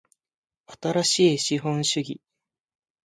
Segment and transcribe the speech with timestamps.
[0.65, 2.21] 新しい資本主義